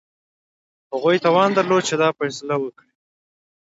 [0.93, 2.91] هغوی توان درلود چې دا فیصله وکړي.